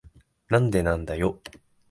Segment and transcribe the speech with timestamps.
[0.49, 1.39] なんでなんだよ。